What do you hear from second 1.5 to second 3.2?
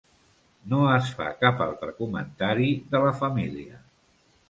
altre comentari de la